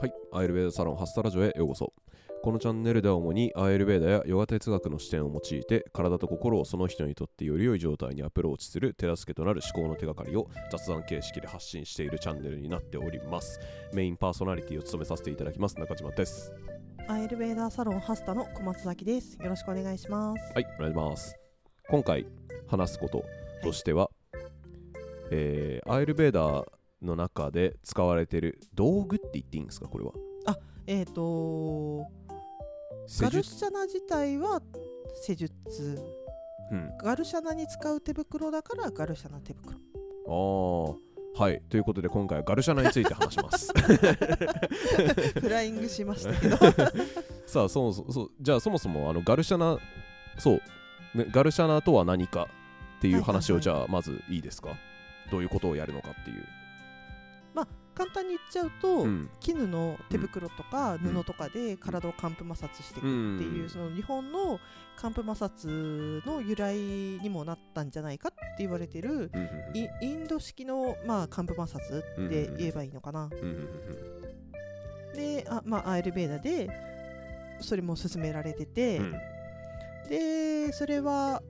[0.00, 1.92] はい、アーユルベーダサロンハスタラジオへようこそ。
[2.44, 13.58] このチャンネルでは主にアーユルベーダやヨガ哲学の視点を用いて体と心をその人にとってより良い状態にアプローチする手助けとなる思考の手がかりを雑談形式で発信しているチャンネルになっております。
[13.92, 16.52] メインパーソナリティを務めさせていただきます中島です。
[17.08, 19.36] アイルベーダーサロンハスタの小松崎です。
[19.42, 20.52] よろしくお願いします。
[20.54, 21.36] はい、お願いします。
[21.90, 22.24] 今回
[22.68, 23.24] 話すこと
[23.64, 24.12] としては、
[25.32, 26.64] えーアーユルベーダ
[27.02, 30.12] の中で使われている道具って言っていいんですかこれは？
[30.86, 32.06] えっ、と
[33.06, 34.60] 施ガル術シャナ自体は
[35.22, 36.02] 施術、
[36.70, 39.76] うん、ガルシャナに使う手袋だからガルシャナ手袋。
[40.26, 41.08] ああ
[41.42, 41.62] はい。
[41.68, 43.72] ということで今回はガルシャナについて話します。
[45.40, 46.56] フライングしましたけど。
[47.46, 49.78] さあそもそもそうじゃあそもそもあのガルシャナ
[50.38, 52.48] そう、ね、ガルシャナとは何か
[52.98, 54.70] っていう話をじゃあまずいいですか？
[55.30, 56.44] どういうことをやるのかっていう、
[57.98, 59.28] 簡単に言っちゃうと、うん。
[59.40, 60.98] 絹の手袋とかん。
[60.98, 63.68] 布とかで体を寒風摩擦していくっていう、うん。
[63.68, 64.60] その日本の
[64.96, 69.32] 寒風摩擦の由来にもなったんじゃないかって言われてる
[69.74, 73.28] イインド式の、まあ、寒風摩擦って言えばいいのかな。
[75.14, 76.70] であ、まあ、アイルベーダで
[77.60, 79.12] それも勧められてて、うん。
[80.08, 81.42] でそれは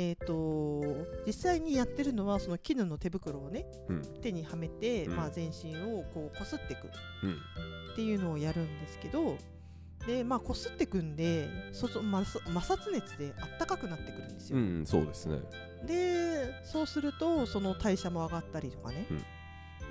[0.00, 0.80] えー、と
[1.26, 4.02] 実際にやってるのはその絹の手袋をねうん。
[4.22, 5.16] 手にはめて、うん。
[5.16, 6.88] まあ、全身をこうこすっていく
[7.24, 7.32] うん。
[7.92, 9.36] っていうのをやるんですけど
[10.06, 15.40] でまあこすっていくんでそそ摩擦摩擦熱であったかくなってくるんですよ、うんそうですね。
[15.84, 19.04] でそうするとその代謝も上がったりとかね、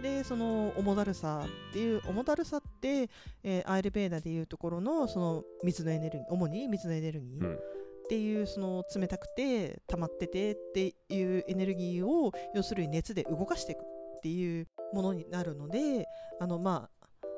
[0.01, 3.09] でその重だるさっていう重だるさって、
[3.43, 7.57] えーアイルベーダでいうところのその水のエネルギー主に水のエネルギー
[8.07, 13.81] っうんていうその冷たくて溜まっててっていうエネルギーを要するに熱で動かしていくっ
[14.23, 16.07] ていうものになるので
[16.39, 16.89] あのま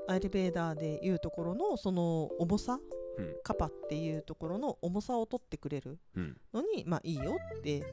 [0.07, 2.79] あアイルベーダーでいうところのその重さ
[3.17, 6.37] うんカパっていうところの重さを取ってくれるうん。
[6.53, 7.83] のにまあいいよって。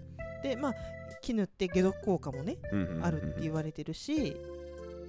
[0.43, 0.75] でまあ
[1.23, 3.05] 絹って解毒効果もねうんうんうん。
[3.05, 4.37] あるって言われてるし、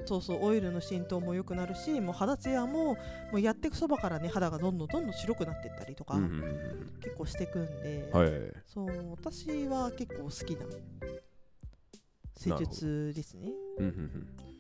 [0.07, 2.97] そうそうオイルの浸透も良くなるしもう肌ツヤもも
[3.34, 8.31] うやっていくそばからね肌がどんどんどんどん白くなっていったりとか、うんうんうん結構していくんで、うんはい。
[8.66, 10.66] そう私は結構好きな
[12.35, 13.51] 施術ですね。
[13.78, 14.56] うんうんうん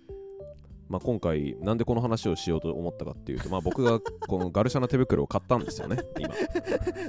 [0.89, 6.33] まあ、今回なんでこの話をしようと思ったかっていうと、まあ、僕がこのガルシャナ手袋を買ったんですよね今。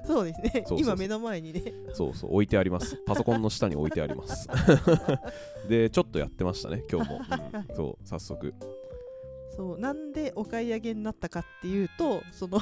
[0.06, 0.65] そうですね。
[0.77, 1.72] 今目の前にね。
[1.94, 2.97] そうそう置いてあります。
[3.06, 4.49] パソコンの下に置いてあります。
[5.69, 7.66] でちょっとやってましたね今日も、うん。
[7.77, 8.55] そう早速。
[9.56, 12.60] そうなんでお買い上げになったかっていうとその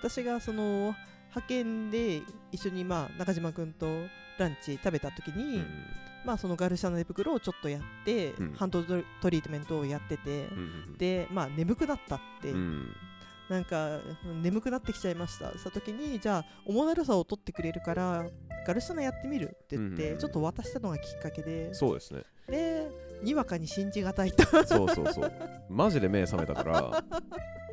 [0.00, 0.94] 私がその
[1.30, 2.22] 派遣で
[2.52, 3.86] 一緒にまあ中島君と
[4.38, 5.66] ランチ食べた時に、うん
[6.24, 8.52] まあそのガルシャナ手袋をちょっとやって、うん。
[8.54, 12.94] ハンドトリートメントをやってて、うんでまあ眠くなったって、うん。
[13.48, 13.98] なんか
[14.42, 15.50] 眠くなってきちゃいました。
[15.52, 18.24] した時にじゃあ重だるさを取ってくれるから
[18.66, 20.18] ガルシャナやってみるって言って、うん。
[20.18, 21.74] ちょっと渡したのがきっかけで。
[21.74, 22.22] そうですね。
[22.48, 22.88] で
[23.22, 24.44] にわかに信じがたいと。
[24.66, 25.32] そうそうそう。
[25.68, 27.04] マジで目覚めたから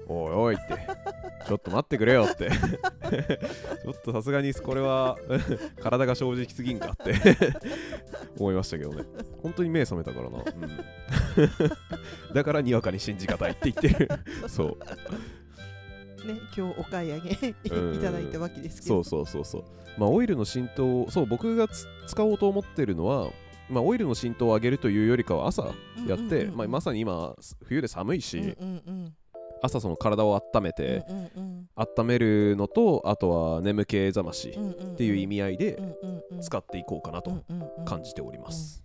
[0.07, 0.87] おいおいって。
[1.45, 2.49] ちょっと待ってくれよって。
[3.83, 5.17] ちょっとさすがにこれは
[5.81, 7.13] 体が正直すぎんかって
[8.37, 9.03] 思いましたけどね。
[9.41, 14.09] 本当に目覚めたからな、うん、 だからにわかに信じがたいって言ってる。
[14.47, 16.27] そう。
[16.27, 17.29] ね今日お買い上げ
[17.75, 17.95] うん。
[17.95, 19.03] いただいたわけですけど。
[19.03, 19.67] そうそうそうそ
[19.97, 19.99] う。
[19.99, 23.31] まあオイルの浸透そう僕がつ使おうと思ってるのは
[23.69, 25.63] まあオイルの浸透を上げるというよりかは朝
[26.07, 29.15] やって、まあ、まさに今冬で寒いし、うんうんうん
[29.61, 31.69] 朝その体を温めて、うんうんうん。
[31.75, 35.79] 温めるのとあとは眠気覚ましっていう意味合いで
[36.41, 37.43] 使っていこうかなと
[37.85, 38.83] 感じております。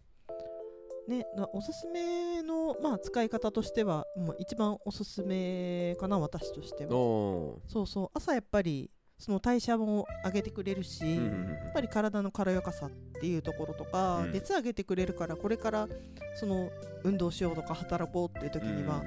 [1.08, 6.94] ね、なおすすめの、まあ、使い方としては、もう一番おすすめかな私としては。
[6.94, 8.10] おそうそう。
[8.14, 12.90] 朝やっぱりその代謝も上げてくれるし、ーうんうんやっぱり体の軽やかさっ
[13.20, 14.32] ていうところとか、うん。
[14.32, 15.88] 熱上げてくれるからこれから
[16.34, 16.70] その
[17.02, 19.02] 運動しようとか働こうっていう時には、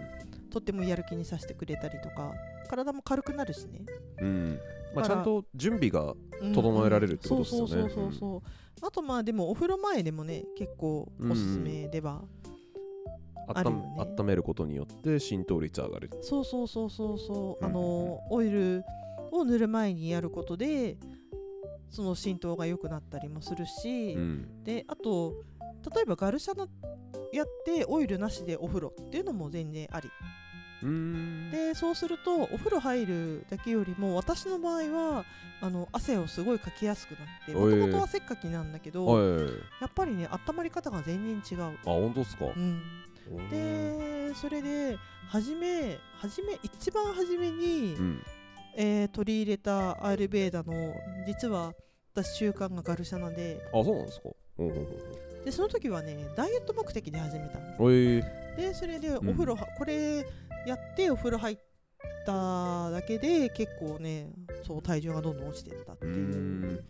[0.56, 2.34] とってもやる気にさせてくれたりとか
[2.70, 3.82] 体も軽くなるしね。
[4.22, 4.26] うん。
[4.26, 4.60] うん
[4.96, 6.16] まあ、ちゃんと準備が
[6.54, 7.74] 整えられるってことですよね。
[7.74, 8.20] うんうんそうそうそうそう。
[8.20, 8.44] そ
[8.84, 12.24] うあとまあでもお風呂前でもね結構おすすめでは、
[13.48, 14.16] あるよ温ね。
[14.18, 16.10] 温めることによって浸透率上がる。
[16.22, 17.70] そうそうそうそうそう、うん。
[17.70, 18.86] あのオイル
[19.32, 20.98] を塗る前にやることで
[21.90, 24.64] その浸透が良くなったりもするし、うん。
[24.64, 25.34] であと
[25.94, 26.68] 例えばガルシャナ
[27.34, 30.10] やってオイルなしでお風呂っていうのも全然あり
[31.52, 35.26] でそうするとお風呂入るだけよりも私の場合は
[35.62, 39.42] あの汗をすごいかきやすくなってもともと汗っかきなんだけど、はい。
[39.82, 42.46] やっぱりね温まり方が全然違う、あ本当ですか？
[42.46, 42.82] うん、
[43.50, 44.98] でそれで
[45.30, 48.24] 初め初め一番初めに、うん。
[48.78, 50.74] えー取り入れたアールベーダの
[51.26, 51.72] 実は
[52.14, 53.62] 私習慣がガルシャナで。
[53.74, 54.30] あそうなんですか？
[54.58, 54.88] おうおう
[55.46, 57.66] でその時はねダイエット目的で始めたの。
[57.80, 58.24] えー
[58.58, 59.34] でそれでおん。
[59.34, 60.26] 風呂は、これ
[60.66, 61.58] やってお風呂入っ
[62.26, 64.32] ただけで結構ね
[64.66, 66.14] そう体重がどんどん落ちてったっていう。
[66.14, 66.86] ん。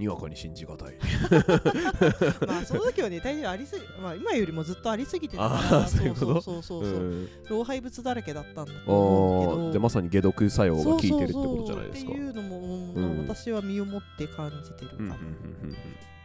[0.00, 0.94] にわかに信じがたい
[2.48, 7.28] まあその時はね体重ありすぎ、まあ、今よりもずっとありすぎてたあからーそうそうそうそうそう、うん。
[7.50, 9.68] 老廃物だらけだったんだけど。
[9.68, 12.12] ーでまさに解毒作用が効いてるってことじゃないですか。
[12.12, 12.32] そうそうそう。
[12.32, 12.58] っていうのも、
[12.94, 13.28] うんうん。
[13.28, 15.76] 私は身をもって感じてるから、うんうんうん。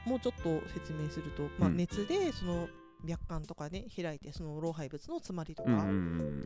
[0.05, 1.75] もうちょっと説明すると、まあ、うん。
[1.75, 2.69] 熱でその
[3.03, 5.89] 脈管とかね開いてその老廃物の詰まりとかってい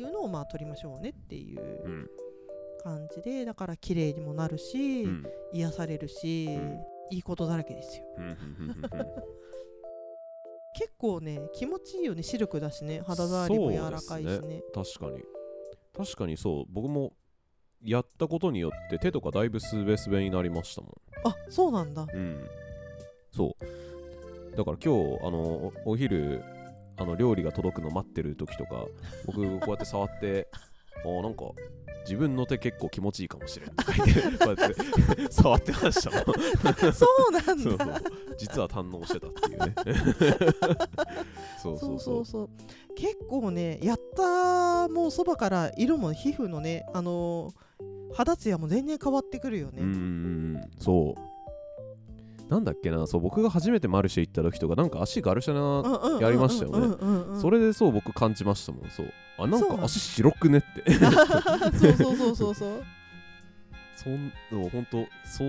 [0.03, 2.09] うのをまあ取りましょうねっていう
[2.83, 5.25] 感じでだから綺麗にもなるし、うん。
[5.53, 6.79] 癒されるし、うん。
[7.11, 8.05] いいことだらけですよ。
[10.75, 13.01] 結構ね気持ちいいよねシルクだしね。
[13.01, 14.37] 肌触りも柔らかいしね。
[14.39, 15.23] そうで確かに。
[15.93, 16.65] 確かにそう。
[16.69, 17.13] 僕も
[17.81, 22.05] やったことによって手とかだいぶすべすべになりましたもあそうなんだ。
[22.05, 22.49] んうん。
[23.31, 23.65] そう
[24.57, 26.43] だから今日あのおお昼
[26.97, 28.85] あの料理が届くの待ってる時とか
[29.25, 30.49] 僕こうやって触って
[31.03, 31.45] あーなんか
[32.01, 37.95] 自分の手結構気持ちいいかもしれんとか言ってこうやって触ってましたそうなんそうだそう。
[38.37, 39.73] 実は堪能してたっていうね。
[41.61, 41.95] そうそそう。
[41.95, 42.49] うそそううそう。
[42.95, 47.53] 結構ねやったもうそばから色も皮膚のねあのー
[48.15, 50.61] 肌ツヤも全然変わってくるよね、うん。
[50.79, 51.21] そう
[52.49, 62.83] なんだっけなそう僕が初めてマルシェ行った時とかなんか足ガルシャナうんうんうんうんやりましたよねそれでそう僕感じましたもんそうあなんか足白くねってそうそうそうそうそう
[63.95, 65.43] そんの本当そ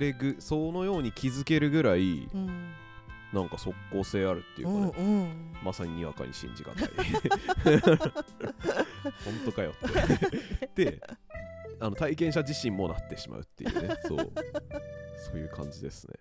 [0.00, 2.72] れぐそのように気づけるぐらいうん
[3.32, 6.88] なんか即効性あるっていううかね、んうんまさににわかに信じがたい
[9.24, 9.72] 本当かよ
[10.66, 11.00] ってで
[11.80, 14.32] あの体験者自身もなってしまうっていうねそう
[15.18, 16.14] そういう感じですね。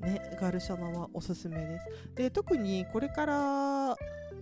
[0.00, 1.86] あねガルシャナはおすすめです。
[2.14, 3.96] で特にこれから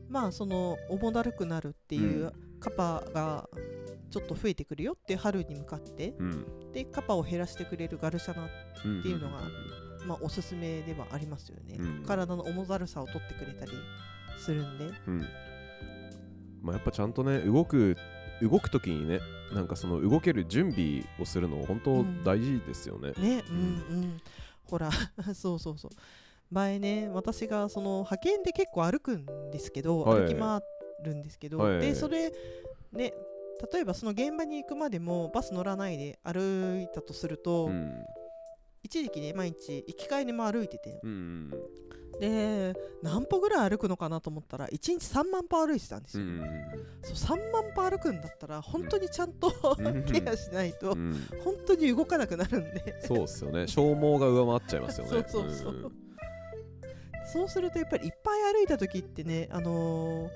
[0.08, 3.48] まあその重だるくなるっていううカパが
[4.10, 6.72] ちょっと増えてくるよって春に向かってーうん。
[6.72, 8.48] でカパを減らしてくれるガルシャナ
[8.84, 9.40] うんっていうのが
[10.06, 12.04] まあ、おすすめではありますよね、うん。
[12.04, 13.72] 体の重だるさを取ってくれたり
[14.38, 14.84] するんで。
[15.06, 15.20] うん。
[16.62, 17.96] まあやっぱちゃんとね動く
[18.42, 19.20] 動く時にね
[19.52, 24.20] なんかその動ける準備をするの本当大事ですよね、ねうんうん。
[24.64, 24.90] ほら
[25.34, 25.90] そうそうそう。
[26.50, 30.20] 前ね私がその派遣で結構歩くんですけど、はい。
[30.22, 30.60] 歩き回
[31.04, 31.80] るんですけど、はい。
[31.80, 32.30] でそれ
[32.92, 33.14] ね
[33.72, 37.92] 例えばその現場に行くまでもバス乗らないで歩いたとすると、うん。
[38.82, 41.00] 一時期ね毎日行き帰りも歩いてて。
[41.02, 41.50] うん
[42.20, 46.42] で何歩ぐらい歩くのかなと思ったら1日3万歩歩いてたんですよ、うん
[47.02, 50.04] そう3万歩歩くんだったら本当にちゃんと、うん。
[50.10, 51.14] ケアしないと、うん。
[51.44, 53.02] 本当に動かなくなるんで。
[53.06, 53.66] そうっすよね。
[53.66, 55.24] 消耗が上回っちゃいますよね。
[55.28, 55.72] そうそうそう。
[55.72, 55.92] ん
[57.26, 60.30] そうするとやっぱりいっぱい歩いた時ってねあのー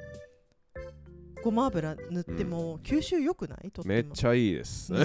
[1.45, 3.71] ごま油塗っても吸収良くない？
[3.71, 3.95] とっても。
[3.95, 4.99] めっちゃいいです、ね。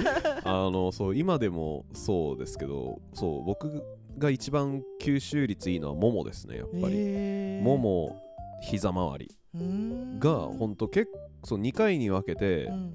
[0.42, 3.84] あのそう今でもそうですけどそう僕
[4.18, 8.22] が一番吸収率いいのはももですねやっぱり、もも
[8.62, 9.30] 膝周り。
[10.18, 12.94] がほんと結構2回に分けて、うん。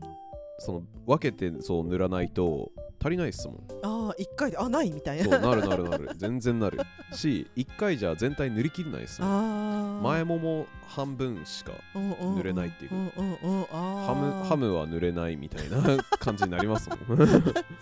[0.60, 2.72] その分けてそう塗らないと
[3.02, 3.64] 足りないっすもん
[4.10, 5.40] ああ1回であないみたいな。
[5.40, 6.10] なるなるなる。
[6.16, 6.80] 全然なる
[7.14, 10.00] し1回じゃ全体塗りきれないっすもん。
[10.00, 12.92] あ前もも半分しか塗塗れないっていう。
[12.92, 17.00] ハムハムは塗れないみたいな 感じになりますもん。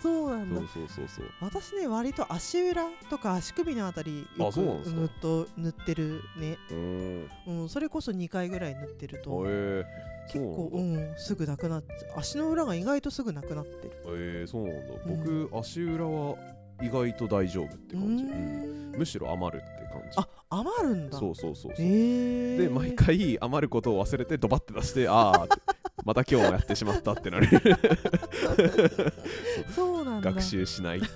[0.01, 0.59] そうなんだ。
[0.61, 1.25] そうそうそうそう。
[1.41, 7.29] 私ね割と足裏とか足首のあたりよく塗っと塗ってるね、うーん。
[7.47, 13.91] うん、それこそ2回ぐらい塗ってるとえー、結構そうなんすぐなくなって足の裏が意外とすぐなくなってる。
[14.05, 15.47] えー、そうなんだ、うん。
[15.49, 16.35] 僕足裏は
[16.81, 18.91] 意外と大丈夫って感じ、うん。
[18.93, 18.97] ん。
[18.97, 20.17] むしろ余るって感じ。
[20.17, 21.17] あ余るんだ。
[21.17, 25.47] そうそうそうそう、へーで毎回余ることを忘れてドバッて出してああ
[26.05, 27.47] また今日もやってしまったってなる。
[29.75, 30.31] そうなんだ。
[30.31, 31.07] 学習しないって。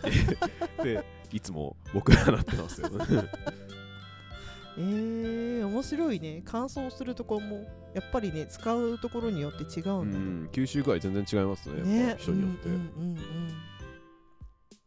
[0.84, 2.90] でいつも僕はなってますよ。
[4.78, 6.42] えー、面白いね。
[6.46, 10.26] 乾燥するところもやっぱりね使うところによって違ううんだね。
[10.26, 13.22] ん吸収具合全然違いますねねぱ人によって、うんうんうんうん。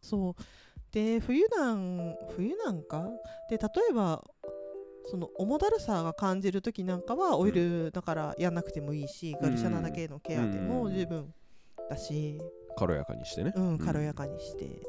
[0.00, 0.34] そう。
[0.92, 3.08] で冬なん冬なんか？
[3.50, 4.22] で例えば
[5.06, 11.34] その重だるさが感じる時なんかはオイルだからやんなくてもいいし、ガルシャナだけのケアでも十分
[11.90, 12.40] だし、
[12.76, 13.52] 軽やかにしてね。
[13.54, 14.80] うん、軽やかにして、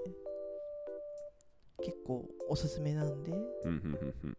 [1.84, 3.32] 結構おすすめなんで。
[3.32, 4.38] うんうんうんうん。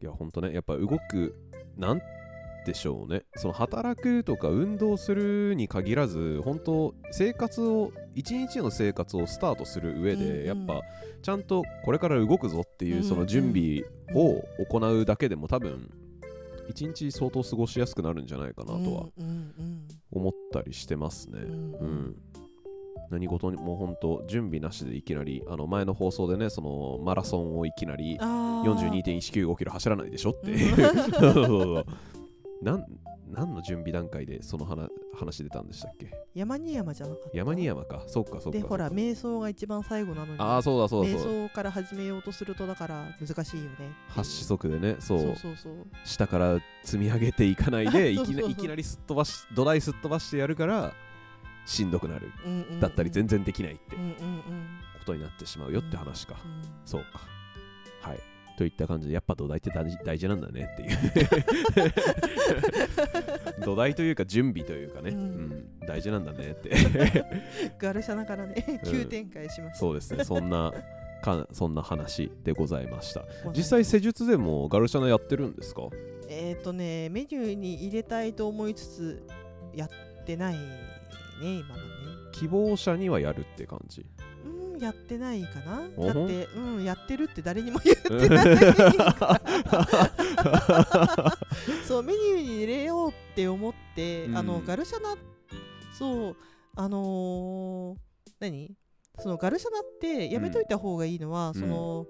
[0.00, 1.34] いやほんとねやっぱ動く
[1.76, 2.00] なん
[2.68, 3.22] でしょうね。
[3.36, 10.46] その働くとか運動するに限らず本当生活を一日の生活をスタートする上で、うんうん。
[10.46, 10.82] やっぱ
[11.22, 13.84] ちゃんとこれから動くぞっていうその準備
[14.14, 15.90] を行うだけでも多分
[16.68, 19.06] 一日相当過ごしやすくなるんじゃないかなとは
[20.12, 21.40] 思ったりしてますね。
[21.40, 21.80] うんうん。
[21.80, 22.16] うん、
[23.10, 28.48] 何事にも本当準備なしでいきなりあの前の放送でねそのマラソンをいきなりあー。
[28.74, 30.54] 42.195キロ走らないでしょってう。
[30.54, 30.58] ん。
[31.78, 31.84] いう
[32.62, 32.84] なん
[33.30, 36.10] 何の準備段階でその話話出たんでしたっけ？
[36.34, 37.36] 山に山じゃなかった？
[37.36, 38.02] 山に山か。
[38.06, 38.58] そっかそっか。
[38.58, 40.40] でほら瞑想が一番最後なのに。
[40.40, 41.48] ああそうだそうだ瞑そうだ。
[41.48, 43.76] 想から始めようとするとだから難しいよね。
[44.10, 45.18] 8子速でねそう。
[45.20, 45.74] そうそうそう。
[46.04, 50.94] 下から積み上げていかないで いきないきなりすっ飛ばし土台すっ飛ばしてやるから
[51.66, 52.32] しんどくなる。
[52.44, 52.80] うんうんうん。
[52.80, 54.66] だったり全然できないってうんうんうん。
[55.00, 56.62] ことになってしまうよって話か、うん。
[56.84, 57.20] そうか。
[58.08, 58.18] はい。
[58.58, 60.98] といった感じで、やっぱ土台って大事大事なんだねっていう。
[63.64, 65.22] 土台というか準備というかね、ううん。
[65.50, 66.70] ん大事なんだねって。
[67.78, 68.90] ガルシャナからねうん。
[68.90, 70.72] 急展開しましたそうですね、そんな。
[71.22, 73.24] かそんな話でございました。
[73.56, 75.82] 実際施術でもガルシャナやってるんですか？
[76.28, 79.22] えっ、とねメニューに入れたいと思いつつ
[79.74, 80.60] やってないね
[81.40, 81.82] 今はね。
[82.32, 84.04] 希望者にはやるって感じ。
[84.37, 84.37] う
[84.78, 85.88] んやってないかな？
[86.06, 88.46] だってうんやってるって誰にも言ってない。
[91.86, 94.36] そうメニューに入れようって思って、うん。
[94.36, 95.16] あのガルシャナ
[95.98, 96.36] そう
[96.76, 97.98] あのー
[98.40, 98.70] 何？
[99.18, 101.54] そのガルシャナってやめといた方がいいのは、ん。
[101.54, 102.06] その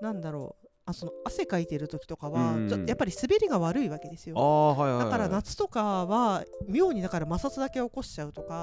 [0.00, 2.86] なんだろうあその汗かいてる時とかは、うん。
[2.86, 4.34] やっぱり滑りが悪いわけですよ。
[4.34, 8.54] はいはい、はい、だから夏とかは妙にだから摩擦だけ起こしちゃうとあか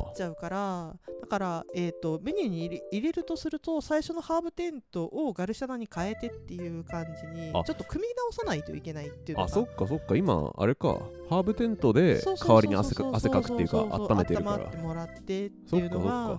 [0.00, 10.16] っーちゃうからだから、えー、とメニューに入れ入れるとすると最初のハーブテントをガルシャナに変えてっていう感じにちょあっと組み直さないといけないっていうのがあそっかそっか。
[10.16, 10.98] 今あれか。
[11.28, 14.56] ハーブテントで代わりに汗か汗かくっていうか温めてるから。
[14.56, 16.38] 温まってもらってっていうのがか。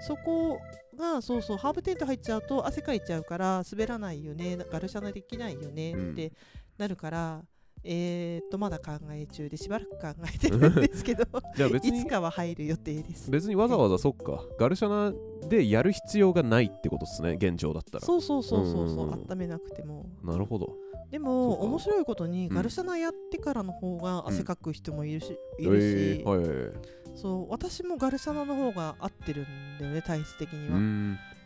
[0.00, 0.58] そこ
[1.00, 4.56] がそうそうハーブテント入っちゃうと汗かいちゃうから滑らないよね。
[4.70, 6.12] ガルシャナできないよねうん。
[6.12, 6.32] って
[6.78, 7.42] なるから、
[7.82, 11.24] えー、とまだ考え中でしばらく考えてるんですけど
[11.56, 13.30] じゃあ別にいつかは入る予定です。
[13.30, 18.04] 別にわざわざそっかガルシャナでやる必要がないってことですね現状だったら。
[18.04, 19.30] そうそうそうそうそう、うんうんうん。
[19.30, 20.06] 温めなくても。
[20.22, 20.76] なるほど
[21.10, 21.62] でもか。
[21.62, 22.54] 面白いことにうん。
[22.54, 25.84] ガルシャナやってからの方が汗かく人もいるし、いるし、
[26.20, 26.72] えーはいはいはい。
[27.16, 30.76] そう私もガルシャナの方が合ってるんだよね体質的には、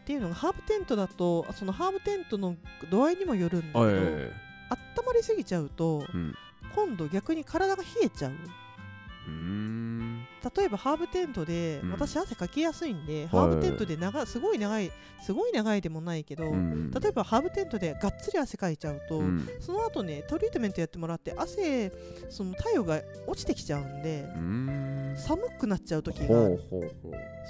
[0.02, 2.56] っていうのがハーブテントだとそのハーブテントの
[2.90, 3.90] 度合いにもよるんだけど、温
[5.06, 6.34] まりすぎちゃうとうん。
[6.74, 8.32] 今度逆に体が冷えちゃう。
[8.32, 9.83] うーん
[10.56, 11.90] 例えばハーブテントで、うん。
[11.92, 14.90] 私汗かきやすいんで、ハーブテントで長すごい長い
[15.22, 19.48] すごい長いでもないけど、うん例えばハーブテントでがっつり汗かいちゃうと、うん。
[19.60, 21.92] その後ねトリートメントやってもらって汗
[22.30, 24.26] その体温が落ちてきちゃうんで
[25.16, 26.60] 寒くなっちゃう時がある。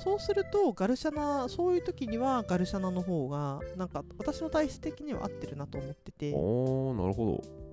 [0.02, 6.32] そうするとガルシャナそういう時にはガルシャナの方がなんか私の体質的には合ってるなと思ってて。
[6.32, 7.63] あーなるほど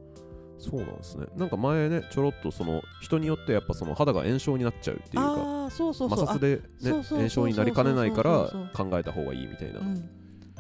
[0.62, 1.26] そうなんですね。
[1.36, 6.20] なんか前ねちょろっとその人によってやっぱその肌が炎症になっちゃうっていうかああそうそうそう。
[6.20, 10.10] 摩擦でね炎症になりかねないから考えた方がいいみたいなあうん。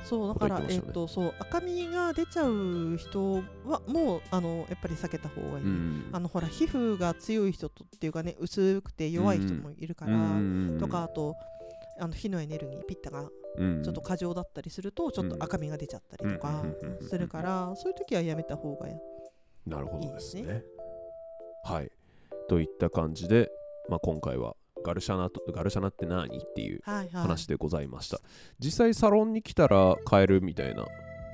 [0.03, 6.09] そうだから、えっ、ことそう赤みが出ちゃう人はもうあのやっぱり避けた方がいい、うん。
[6.11, 10.77] あのほら皮膚が強い人とっていうかね薄くて弱い人もいるから、うん。
[10.79, 11.35] とかあと
[11.99, 13.83] あの火のエネルギーピッタがうん。
[13.83, 16.63] ちょっと過剰だったりするとちょっと赤みが出ちゃったりとか
[17.01, 18.87] するからそういう時はやめた方が
[19.65, 20.41] なるほどですね。
[20.41, 20.63] いいで
[21.63, 21.91] はい。
[22.49, 23.49] といった感じで、
[23.89, 27.07] まあ、今回はガルシャナとガルシャナって何っていうはいはい。
[27.09, 28.19] 話でございました、
[28.59, 30.85] 実際サロンに来たら買えるみたいな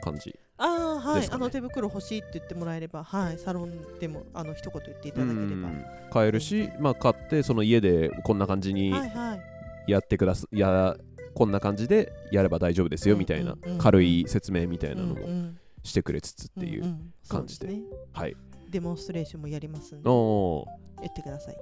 [0.03, 1.27] 感じああはい、ね。
[1.31, 3.37] あの手袋欲しいって言ってもらえればはい。
[3.37, 5.43] サロンでもあの一言言っていただければ。
[5.43, 9.91] うん買えるし、まあ、買ってその家でこんな感じにはいはい。
[9.91, 10.97] やってくだす、や
[11.33, 15.51] こんな感じでやれば大丈夫ですようんみたいな軽い説明みたいなのも
[15.83, 17.13] してくれつつっていう、んん。
[17.27, 17.67] 感じで。
[17.67, 17.87] そうすね。
[18.13, 18.35] はい。
[18.69, 20.09] デモンストレーションもやりますんで。
[20.09, 21.01] おー。
[21.01, 21.57] 言ってください。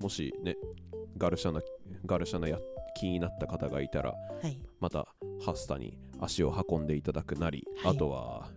[0.00, 0.56] もしね
[1.16, 1.60] ガルシャナ
[2.06, 2.58] ガルシャナや
[2.94, 4.58] 気になった方がいたらはい。
[4.80, 5.08] また
[5.44, 7.94] ハスタに足を運んでいただくなり、はい。
[7.94, 8.50] あとは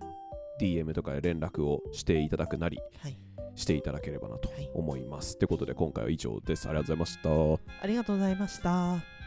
[0.59, 3.17] DM とかで連絡をしていただくなりはい。
[3.55, 4.69] していただければなとはい。
[4.73, 5.37] 思います。
[5.37, 6.67] ということで今回は以上です。
[6.69, 7.83] ありがとうございました。
[7.83, 9.20] ありがとうございました